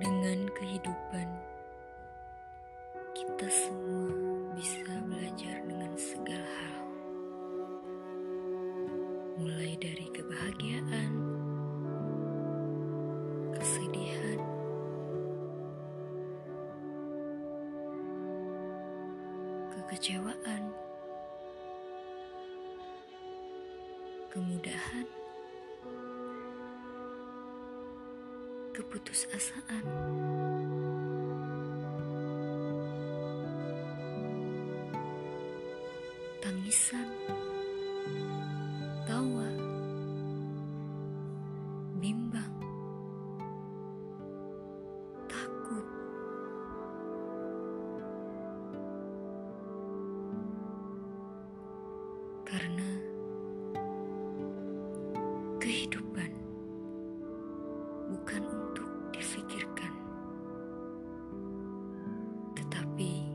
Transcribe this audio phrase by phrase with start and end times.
[0.00, 1.28] dengan kehidupan.
[3.12, 4.08] Kita semua
[4.56, 6.84] bisa belajar dengan segala hal,
[9.36, 11.12] mulai dari kebahagiaan,
[13.52, 14.40] kesedihan,
[19.76, 20.62] kekecewaan,
[24.32, 25.19] kemudahan.
[28.80, 29.84] Keputusasaan.
[36.40, 37.04] tangisan,
[39.04, 39.52] tawa,
[42.00, 42.56] bimbang,
[45.28, 45.84] takut,
[52.48, 53.09] karena
[62.70, 63.26] tetapi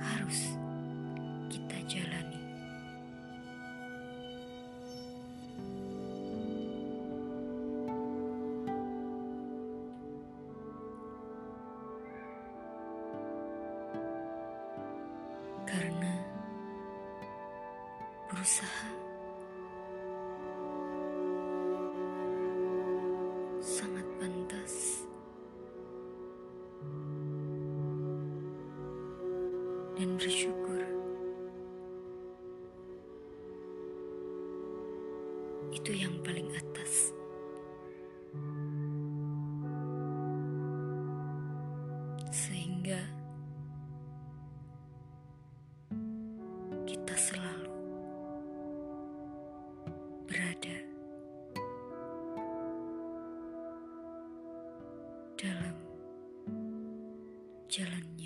[0.00, 0.56] harus
[1.52, 2.40] kita jalani.
[15.68, 16.14] Karena
[18.32, 18.88] berusaha
[23.60, 24.07] sangat
[29.98, 30.78] dan bersyukur
[35.74, 37.10] itu yang paling atas.
[42.30, 43.02] Sehingga
[46.86, 47.74] kita selalu
[50.30, 50.78] berada
[55.34, 55.74] dalam
[57.66, 58.17] jalan